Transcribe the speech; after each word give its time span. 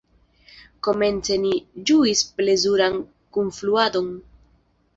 Komence 0.87 1.35
ni 1.43 1.51
ĝuis 1.91 2.25
plezuran 2.41 2.99
kunfluadon. 3.39 4.13